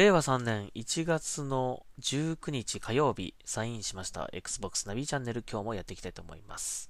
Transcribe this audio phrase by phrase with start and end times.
[0.00, 6.88] 令和3年1月の19日火曜日、サインしました Xbox ナビチャンネル今日もやっていきたいと思います。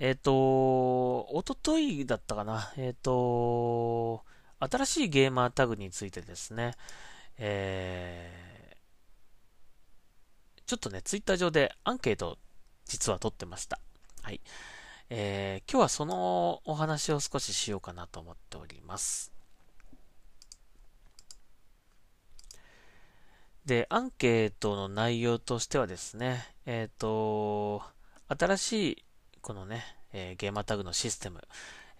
[0.00, 2.72] えっ、ー、と、おとといだったかな。
[2.76, 4.24] えっ、ー、と、
[4.58, 6.74] 新しいゲーマータグについてですね、
[7.38, 12.36] えー、ちょっとね、ツイッター上でアンケート
[12.84, 13.78] 実は取ってました。
[14.22, 14.40] はい。
[15.08, 19.37] えー、今日はそのお話を少ししようかなと思っております。
[23.68, 27.82] で、アンケートの内容としてはですね、えっ、ー、と、
[28.26, 29.04] 新しい、
[29.42, 31.42] このね、えー、ゲーマタグのシステム、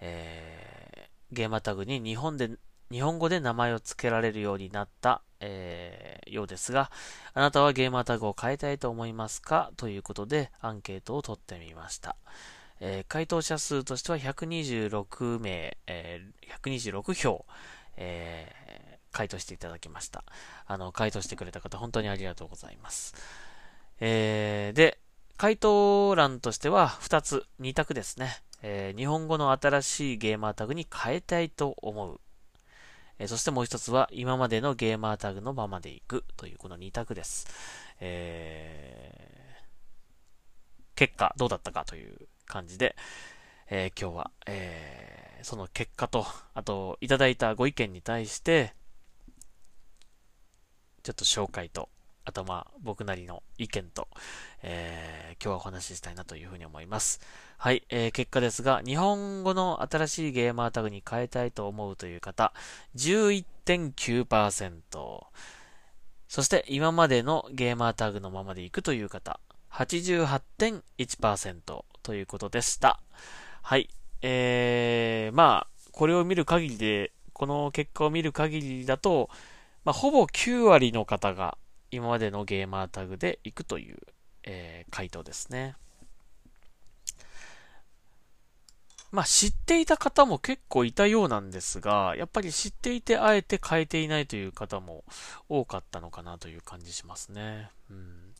[0.00, 2.52] えー、ゲーマタグに日本で、
[2.90, 6.90] 日本語で名前を付けられるようになった、えー、ようですが、
[7.34, 9.70] あなたはゲーマタグを変えたいと思いますか？
[9.76, 12.16] ということで、アンケートを取ってみました。
[12.80, 17.44] えー、回答者数としては126名、えー、126票、
[17.98, 20.24] え回答していただきました。
[20.66, 23.14] あの、回答してくれた方、本当にありがとうございます。
[24.00, 24.98] えー、で、
[25.36, 28.42] 回答欄としては2つ、2択ですね。
[28.62, 32.20] えー、日本語の新しいゲーマータグに変えたいと思う。
[33.18, 37.46] えー、そしてもう一つは、今までのゲーマータグのままでいくというこの2択です。
[38.00, 42.96] えー、結果、どうだったかという感じで、
[43.70, 48.74] えー、今日は、えー、その結果と、あと、いただいたご意見に対して、
[51.08, 51.88] ちょっと紹介と、
[52.26, 54.08] あとまあ僕なりの意見と、
[54.62, 57.22] えー、今日はお話ししたいなというふうに思います。
[57.56, 62.52] はい、えー、結果ですが、日本語の新しいゲーマータグに変えたいと思うという方、
[62.94, 65.24] 11.9%。
[66.28, 69.40] そして今までのゲーマータグのままでいくという方、
[69.72, 73.00] 88.1%ということでした。
[73.62, 73.88] はい。
[74.20, 79.30] えー、まあ、これを見る限りで、この結果を見る限りだと、
[79.84, 81.56] まあ、ほぼ9割の方が
[81.90, 83.98] 今までのゲーマータグで行くという、
[84.44, 85.76] えー、回答ですね。
[89.10, 95.04] まあ、知っていた方も結構いたようなんですが、やっぱり知っていてあえて変えていないという方も
[95.48, 97.70] 多かったのかなという感じしますね。
[97.90, 98.34] うん、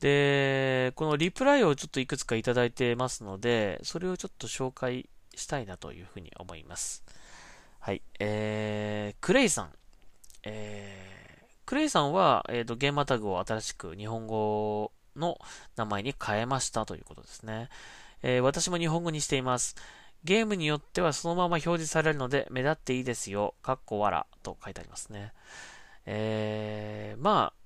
[0.00, 7.04] で、このリプライをちょっといくつかいただいてますので、それをちょっと紹介したいなというふうに思います。
[7.78, 8.00] はい。
[8.18, 9.70] えー、クレイさん。
[10.44, 15.38] えー、クレイさんは、えっ、ー、と、ゲーマタグを新しく日本語の
[15.76, 17.68] 名前に変えましたということですね。
[18.22, 19.76] えー、私も日本語にしています。
[20.24, 23.54] ゲームによってはそのまま表示されるので目立っていいですよ。
[23.62, 25.32] かっこわらと書いてありますね。
[26.06, 27.60] えー、まあ、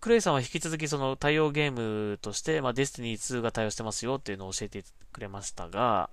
[0.00, 6.10] クレイさんは引き続きその対応ゲームとして、まあ、 Destiny 2が対応してますよっていうのを教えてくれましたが、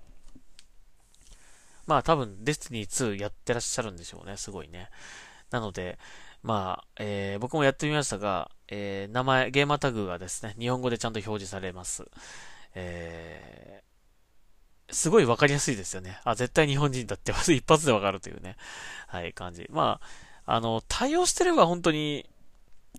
[1.86, 4.36] まあ多分 Destiny 2やってらっしゃるんでしょうね。
[4.36, 4.90] すごいね。
[5.50, 5.98] なので、
[6.42, 12.04] まあ、えー、僕もやってみましたが、えー、名前、 gamertag がですね、日本語でちゃんと表示されます。
[12.74, 16.20] えー、すごいわかりやすいですよね。
[16.24, 18.56] あ、絶対日本人だって 一発でわかるというね、
[19.08, 19.66] はい、感じ。
[19.70, 20.00] ま
[20.46, 22.28] あ、あの、対応してれば本当に、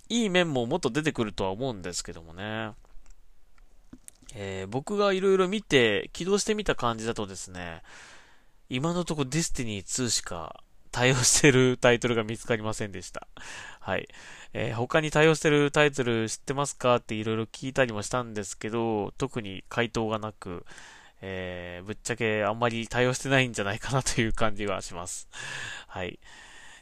[0.07, 2.73] いい面ももっと出てくるとは思うんですけどもね。
[4.33, 7.81] えー、僕がいろいろ見て、起動してみた感じだとですね、
[8.69, 13.27] 今のところデスティニー2しか対応してるタイトルが見つかりませんでした。
[13.79, 14.07] はい。
[14.53, 20.65] えー、他に対応してるタイトル知ってますかっていろいろ聞いたりもしたんですけど、特に回答がなく、
[21.21, 25.29] えー、ぶっちゃけあんまり対応してないんじゃないかなという感じがします。
[25.87, 26.19] はい。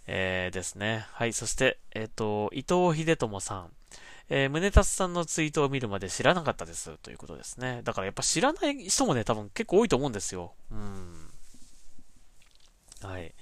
[0.07, 1.05] えー、ですね。
[1.11, 1.33] はい。
[1.33, 3.71] そして、えっ、ー、と、伊藤秀友さん。
[4.31, 6.97] えー、宗達さんのツイートを見るまで知らなかったです。
[6.99, 7.81] ということですね。
[7.83, 10.53] だからやっぱ知らない人もね、多分結構多いと思うんですよ。
[10.71, 11.31] うん。
[13.01, 13.33] はい。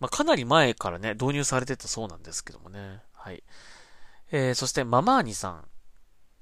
[0.00, 3.00] まあ、かなり前からね、導入されてたそうなんですけどもね。
[3.12, 3.42] はい。
[4.32, 5.64] えー、そしてママーニさん。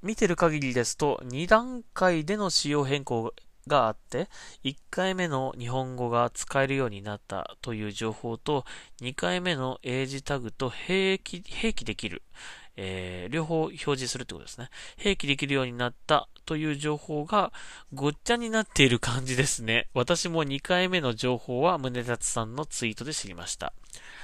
[0.00, 3.34] 見てる限りですと、2段階での仕様変更
[3.66, 4.28] があって、
[4.62, 8.64] 1回目の日本語が使えるようになったという情報と、
[9.00, 12.22] 2回目の英字タグと併記、併記できる、
[12.80, 14.70] えー、両方表示するってことですね。
[14.96, 17.52] 併記できるようになったという情報が
[17.92, 19.88] ごっちゃになっている感じですね。
[19.94, 23.72] 私も2回目の情報は宗達さんのツイートで知りました。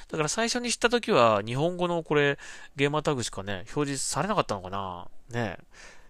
[0.08, 2.38] だから最初に知った時は日本語のこれ
[2.76, 5.58] ゲーマータグしかね、表示されなかったのかなね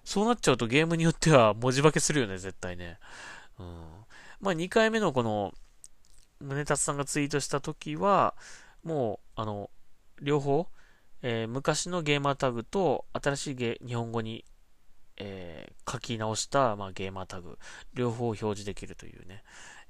[0.04, 2.98] そうなっちゃうとゲームによっては文字化けするよね、絶対ね。
[3.58, 3.66] うん。
[4.42, 5.54] まあ2回目のこの
[6.42, 8.34] 宗達さんがツイートした時は、
[8.82, 9.70] もう、あの、
[10.20, 10.68] 両方、
[11.26, 14.44] えー、昔のゲーマータグと新しいゲ日本語に、
[15.16, 17.58] えー、書き直した、まあ、ゲーマータグ、
[17.94, 19.42] 両方表示できるというね、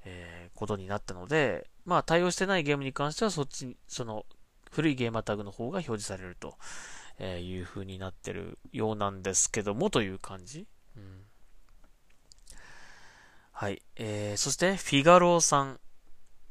[0.05, 4.25] えー、ことになったので、まあ、対応してないゲームに関しては、そっち、その、
[4.71, 6.55] 古いゲーマータグの方が表示されると
[7.19, 10.67] えいう風になってるようなんですけどもという感じ。
[10.97, 11.21] うん、
[13.51, 13.81] はい。
[13.95, 15.79] えー、そして、フィガローさん。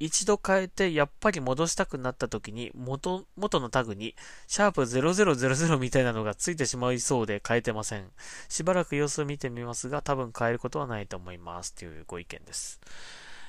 [0.00, 4.14] 一度変えてやっぱり戻したくなった時に元、元のタグに
[4.46, 8.10] シャープ0000みたいなのがついてしまいそうで変えてません。
[8.48, 11.74] しばらく様子を見てみますが多分変えることはないと思います。
[11.74, 12.80] というご意見です。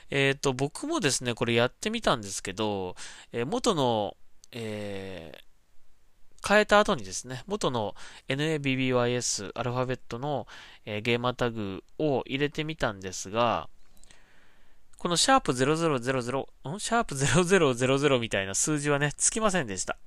[0.09, 2.95] えっ、ー、と、僕もですね、これやってみたんですけど、
[3.31, 4.15] えー、元の、
[4.51, 7.95] えー、変えた後にですね、元の
[8.29, 10.45] NABBYS アルファベットの、
[10.85, 13.67] えー、ゲーマータグを入れてみたんですが、
[15.05, 16.79] このシャープ0000、ん？
[16.79, 19.99] シャープ0000みたいな数字はね、つきませんでした。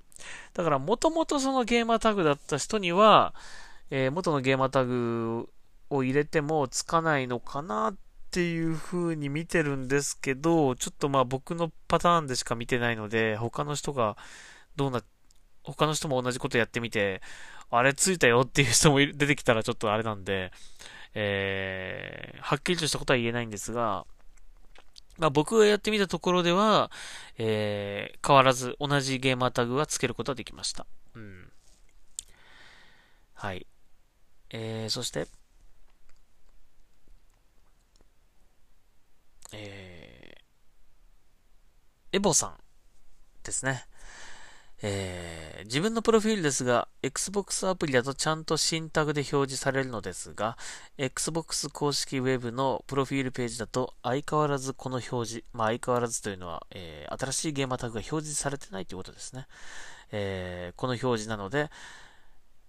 [0.55, 3.33] だから、もともとそのゲーマータグだった人には、
[3.93, 5.49] えー、元のゲーマータグ
[5.89, 7.97] を入れてもつかないのかなっ
[8.33, 14.17] ていう風に見てるんですけど、ちょっとまあ僕のパターンでしか見てないので、他の人が
[14.75, 15.05] どうな、
[15.63, 17.23] 他の人も同じことやってみて、
[17.71, 20.51] あれついたよっていう人も出てきたらちょっとあれなんで、
[21.15, 24.05] えー、はっきりとしたことは言えないんですが、
[25.19, 26.91] まあ、僕がやってみたところでは、
[27.39, 30.87] えー、変わらず同じゲーマータグはつけることができました。
[31.15, 31.53] うん。
[33.35, 33.67] はい。
[34.51, 35.27] えー、そして、
[39.53, 42.55] えー、エボさん
[43.43, 43.87] ですね。
[44.81, 50.57] えー、自分のプロフィールですが、Xbox アプリだとちゃんと新タグで表示されるのですが、
[50.99, 59.47] Xbox 公式ウェブのプロフィールページだと相変わらずこの表示、まあ相変わらずというのは、えー、新しいゲーマータグが表示されてないということですね。
[60.13, 61.71] えー、この表示なので、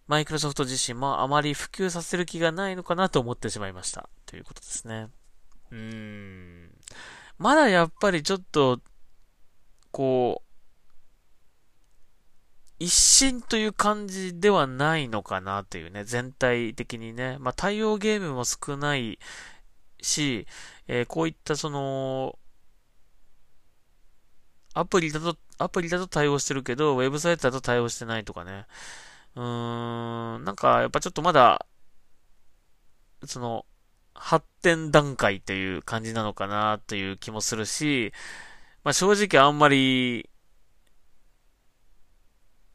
[0.07, 4.09] マイクロソフト自身もあまり普及させる気がないのかなと思ってしまいました。
[4.25, 5.09] ということですね。
[5.71, 6.71] うーん。
[7.37, 8.79] まだやっぱりちょっと、
[9.91, 10.48] こう、
[12.79, 17.37] 一新という感じではないのかなというね、全体的にね。
[17.39, 19.19] まあ、対応ゲームも少ない
[20.01, 20.47] し、
[20.87, 22.39] えー、こういったその、
[24.73, 28.65] アプリだと、アプリだと対応してるけど、ウェブサイトだと対応してないとかね。
[29.35, 31.65] うーん、なんかやっぱちょっとまだ、
[33.25, 33.65] その、
[34.13, 38.13] 発展段階という感じなのかなという気もするし、
[38.83, 40.28] まあ正直あんまり、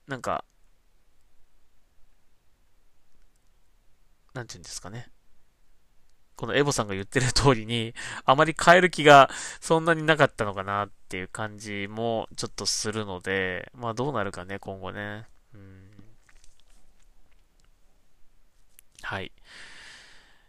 [0.07, 0.45] なんか、
[4.35, 5.09] なんて言うんですかね。
[6.37, 9.31] このエボさんが言ってる通りに、あまり変える気が
[9.61, 15.27] そんなになかったのかなっていう感じもちょっとするので、まあどうなるかね、今後ね。
[15.55, 15.91] うん、
[19.03, 19.33] はい。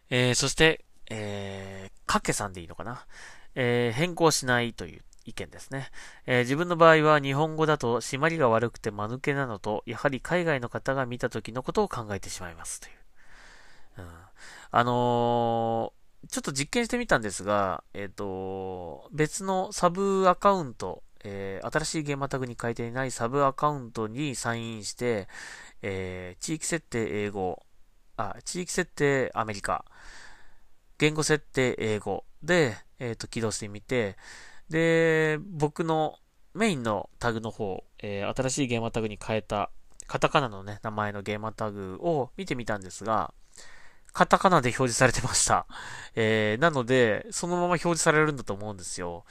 [0.10, 3.06] えー、そして、えー、かけさんでいいのかな。
[3.54, 5.89] えー、変更しないという意見ですね。
[6.25, 12.94] えー、自分の場合は日本語だと締まりが悪くて間抜けなのと、やはり海外の方が見た時のことを考えてしまいますという。
[13.98, 14.06] うん、
[14.72, 25.27] あのー、ちょっと実験してみたんですが、えっ、ー、と、別のサブアカウント、えー、新しいゲーマタグに書いていないサブアカウントにサインして、
[25.82, 27.63] えー、地域設定英語、
[28.17, 29.86] あ、地域設定アメリカ、
[30.98, 34.17] 言語設定英語で、えっ、ー、と、起動してみて、
[34.69, 36.17] で、僕の
[36.53, 39.69] メインのタグの方、えー、新しいゲーマータグに変えた、
[40.07, 43.34] カタカナのね、名前のゲーマータグを見てみたんですが、
[44.13, 45.67] カタカナで表示されてました。
[46.15, 49.25] えー、なので、そのまま表示されるんだと思うんですよ。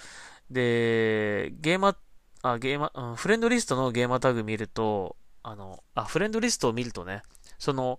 [0.51, 1.97] で、ゲーマ、
[2.43, 7.23] あ、ゲーマ、うん、フレンドリストのゲーマータグ見ると、あの、あ、フレンドリストを見るとね、
[7.59, 7.99] その、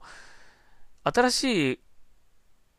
[1.04, 1.80] 新しい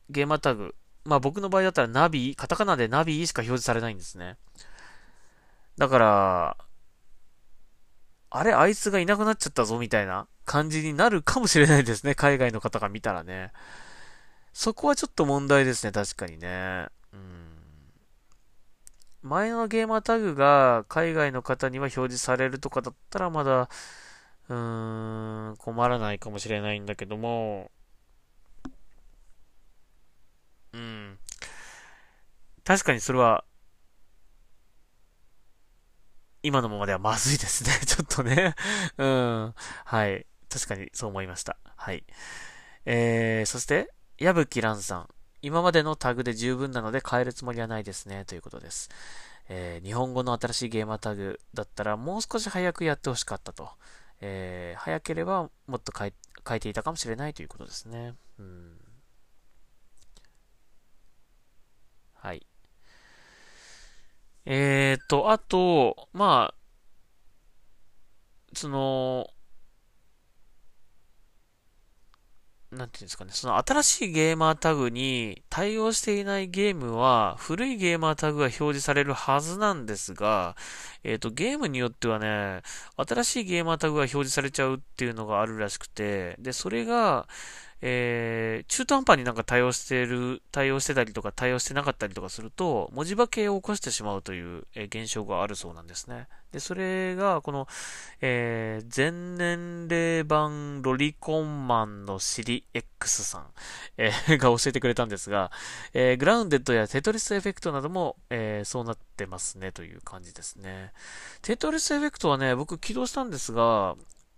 [0.09, 4.37] ゲーマータグ、まあ僕の場合だったらナビ、カタカナでナビしか表示されないんですね。
[5.77, 6.57] だから、
[8.29, 12.13] あれ、あいつがいなくなっちゃったぞみたいな感じになるかもしれないですね。
[12.15, 13.51] 海外の方が見たらね。
[14.53, 16.87] そこはちょっと問題ですね、確かにね。
[19.21, 23.69] 前のゲーマータグが海外の方には表示されるとかだったらまだ、
[24.49, 27.71] うーん、困らないかもしれないんだけども、
[30.73, 31.17] うん。
[32.63, 33.43] 確かにそれは、
[36.43, 37.71] 今のままではまずいですね。
[37.85, 38.55] ちょっとね。
[38.97, 39.53] うん。
[39.85, 40.25] はい。
[40.49, 41.57] 確かにそう思いました。
[41.75, 42.05] はい。
[42.85, 45.09] えー、そして、矢吹蘭さん。
[45.41, 48.25] 今までのタグで十分なので変えるつもりはないですね。
[48.25, 48.89] ということです。
[49.49, 53.69] えー、日本語の新しいゲーマータグだったらもう少し早くやってほしかったと。
[54.19, 56.13] えー、早ければもっと変え
[56.47, 58.15] 変えていたかもしれないということですね。
[58.39, 58.77] うん
[62.13, 62.45] はい。
[64.49, 66.55] えーと、あと、まあ、
[68.53, 69.29] その、
[72.71, 80.55] なんていうんですかね、その新しいゲーマータグに対応していないゲームは古いゲーマータグが表示されるはずなんですが、
[81.03, 82.61] えっ、ー、と、ゲームによってはね、
[82.95, 87.27] 新しいゲーマータグが表示されちゃうっていうのがあるらしくて、で、それが、
[87.81, 96.27] えー、中途半端になんか対応してる、対応してたりとか対応してなかったりとかすると、文字化けを起こしてしまうという、え、現象があるそうなんですね。
[96.51, 97.67] で、それが、この、
[98.21, 103.47] えー、全年齢版ロリコンマンのシリ X さん、
[103.97, 105.51] えー、 が教えてくれたんですが、
[105.93, 110.93] えー、グラウンデッドやテトリスエフェクトなども、え、そうなってますねという感じですね。
[111.43, 113.95] テトリスエフェクトはね、僕起動したんですが、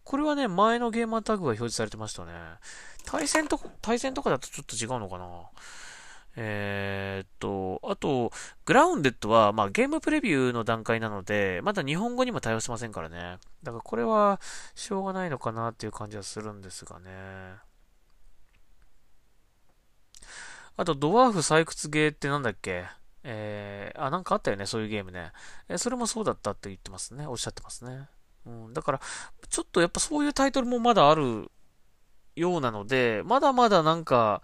[0.09, 2.31] これはね、前のゲーマータグが表示されてましたね。
[3.05, 5.27] 対戦と、対戦とかだとちょっと違うのかな
[6.35, 8.31] えー、っと、あと、
[8.65, 13.37] グラウンデッドは、まあ、ゲームプレビューの段階なので、まだ日本語にも対応してませんからね。
[13.61, 14.41] だからこれは、
[14.73, 17.11] しょうがないのかなっていう感じはするんですがね。
[20.75, 22.85] あと、ドワーフ採掘ゲーってなんだっけ？
[23.23, 25.33] えー、あ、なんかあったよね、そういうゲームね。
[25.67, 27.27] えー、それもそうだったって言ってますね。
[27.27, 28.09] おっしゃってますね。
[28.45, 29.01] うん、だから、
[29.49, 31.51] ちょっとやっぱそういうタイトルもまだある
[32.35, 34.41] ようなので、まだまだなんか、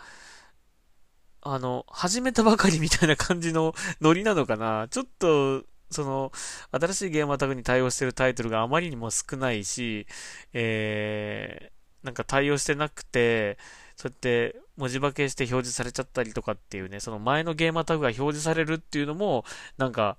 [1.42, 4.88] あの、始めたばかりみたいな感じのノリなのかな。
[4.90, 6.32] ちょっと、その、
[6.72, 10.08] 新しいゲームアタグに対応してるタイトルがあまりにも少ないし、
[10.54, 13.58] えー、なんか対応してなくて、
[13.96, 19.46] そうやって文字化けして表示されちゃったりとかっていうね、その前のゲームアタグが表示されるっていうのも、
[19.78, 20.18] なんか、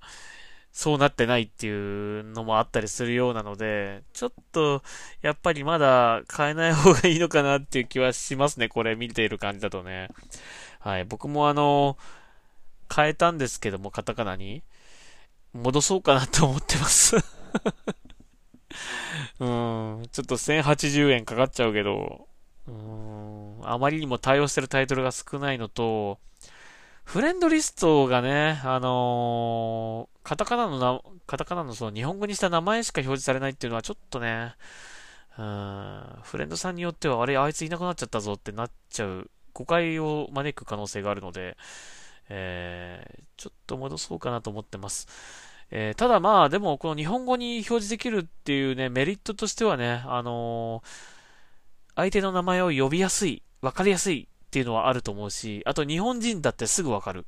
[0.77, 4.83] そうなってないっていうのもあったりするようなので、ちょっと、
[5.23, 8.69] やっぱりまだ変えない方がいいのかなっていう気はしますね。
[8.69, 10.09] これ見ている感じだとね。
[10.79, 11.05] はい。
[11.05, 11.97] 僕もあの、
[12.95, 14.61] 変えたんですけども、カタカナに。
[15.51, 17.15] 戻そうかなと思ってます
[19.39, 20.03] うん。
[20.11, 22.27] ちょっと1080円かかっちゃうけど、
[22.67, 23.61] うん。
[23.63, 26.19] あまりにも対応してるタイトルが少ないのと、
[27.07, 34.55] フレンドリストがね、あのー、カタカナのな、カタカナのその日本語にした名前しか表示されないっていうのはちょっとね、
[35.39, 41.55] うん、フレンドさんによっては、あれ、あいついなくなっちゃったぞってなっちゃう、誤解を招く可能性があるので、
[42.27, 45.07] えー、ちょっと戻そうかなと思ってます。
[45.71, 50.89] えー、ただまあ、でも、この日本語に表示できるっていうね、メリットとしてはね、あのー、
[51.95, 57.25] 相手の名前を呼びやすい、わかりやすいっていうのはあると思うし、あと日本人だってすぐわかる。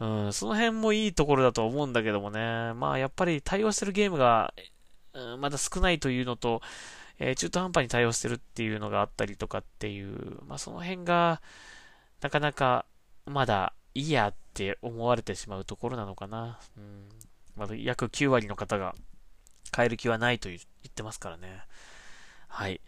[0.00, 2.72] うん、その辺もいいところだと思うんだけどもね。
[2.74, 4.52] まあやっぱり対応してるゲームが、
[5.12, 6.60] うん、まだ少ないというのと、
[7.20, 11.40] えー、中途半端に対応してるっていうのがあったりとかっていう、まあその辺が、
[12.20, 12.86] なかなか
[13.26, 16.58] まだいいやって思われてしまうところなのかな。
[16.76, 17.08] うん。
[17.56, 18.96] まだ約9割の方が
[19.74, 21.62] 変える気はないと言ってますからね。
[22.48, 22.80] はい。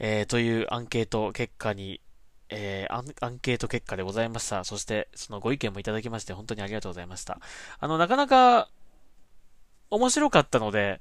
[0.00, 2.00] えー、というアンケート結果に
[2.50, 4.64] えー、アン、ケート結果でございました。
[4.64, 7.40] そして、そのご意見もいただきまして、本当にありがとうございました。
[7.78, 8.68] あの、なかなか、
[9.90, 11.00] 面白かったので、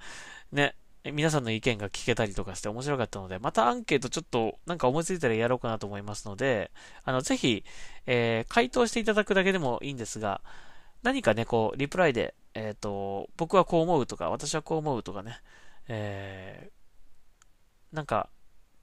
[0.51, 0.75] ね、
[1.11, 6.71] 皆さんの意見が聞けたりとかして面白かったので、またアンケートちょっとなんか思いついたらやろうかなと思いますので、
[7.03, 7.63] あの、ぜひ、
[8.05, 10.41] えー、回答していただくだけでもいいんですが、
[11.03, 15.39] 何かね、こう、リプライで、えっ、ー、と、僕はこう思うとか、私はこう思うとかね、
[15.87, 18.29] えー、なんか、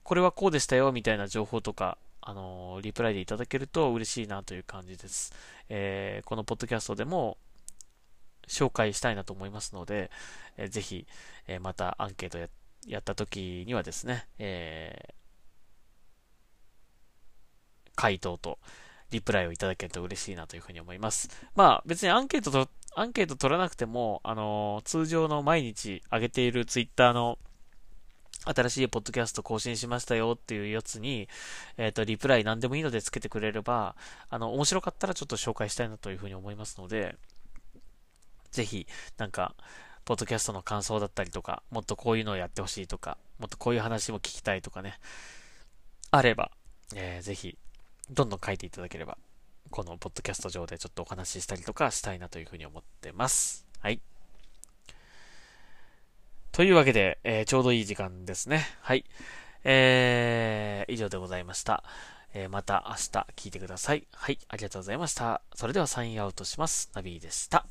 [0.03, 5.35] これはこうでしたよ、みたいな情報とか、あのリプライでいただけると嬉しいなという感じです。
[5.69, 7.37] えー、このポッドキャストでも
[8.49, 10.11] 紹介したいなと思いますので、
[10.57, 11.07] えー、ぜひ、
[11.47, 12.49] えー、またアンケートや
[12.87, 18.59] やった時にはですね、えー、回答と
[19.11, 21.29] リプライをいただけると嬉しいなというふうに思います。
[21.55, 27.39] まあ別にアンケートと、アンケート取らなくても、あの通常の毎日上げているツイッターの
[28.45, 31.29] 新しいポッドキャスト更新しましたよっていうやつに、
[31.77, 33.97] えっ、ー、と、リプライ何でもいいのでつけてくれれば、
[34.29, 37.17] あの、面白かったらちょっと紹介したいなというふうに思いますので、
[38.51, 38.87] ぜひ、
[39.17, 39.55] なんか、
[40.05, 44.99] ポッドキャストの感想だったりとか、もっとこういうのをやってほしいとか、もっとこういう話も聞きたいとかね、
[46.11, 46.51] あれば、
[46.95, 47.57] えー、ぜひ、
[48.11, 49.17] どんどん書いていただければ、
[49.71, 53.67] このポッドキャスト上でちょっとお話ししたりとかしたいなというふうに思ってます。
[53.81, 54.01] はい。
[56.55, 58.65] というわけで、えー、ちょうどいい時間ですね。
[58.81, 59.05] はい。
[59.65, 61.83] えー、以上でございました。
[62.33, 64.07] えー、また明日聞いてください。
[64.13, 65.43] はい、ありがとうございました。
[65.57, 66.93] それではサインアウトします。
[66.95, 67.67] ナビーでした。